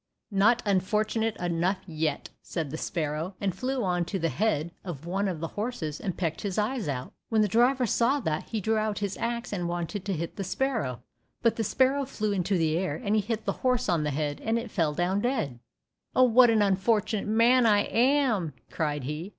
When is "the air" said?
12.57-12.95